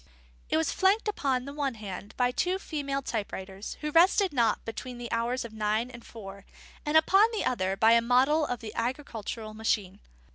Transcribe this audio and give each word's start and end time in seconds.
_It 0.49 0.57
was 0.57 0.71
flanked 0.71 1.07
upon 1.07 1.45
the 1.45 1.53
one 1.53 1.75
hand 1.75 2.15
by 2.17 2.31
two 2.31 2.57
female 2.57 3.03
type 3.03 3.31
writers, 3.31 3.77
who 3.81 3.91
rested 3.91 4.33
not 4.33 4.65
between 4.65 4.97
the 4.97 5.11
hours 5.11 5.45
of 5.45 5.53
nine 5.53 5.91
and 5.91 6.03
four, 6.03 6.43
and 6.83 6.97
upon 6.97 7.27
the 7.31 7.45
other 7.45 7.77
by 7.77 7.91
a 7.91 8.01
model 8.01 8.43
of 8.43 8.61
the 8.61 8.73
agricultural 8.73 9.53
machine. 9.53 9.99